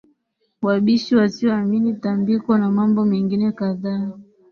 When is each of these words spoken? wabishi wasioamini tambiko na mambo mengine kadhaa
wabishi 0.61 1.15
wasioamini 1.15 1.93
tambiko 1.93 2.57
na 2.57 2.71
mambo 2.71 3.05
mengine 3.05 3.51
kadhaa 3.51 4.11